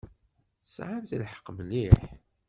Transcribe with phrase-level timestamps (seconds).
[0.61, 1.99] Tesɛamt lḥeqq mliḥ.